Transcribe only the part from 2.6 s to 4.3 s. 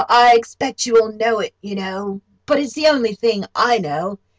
the only thing I know.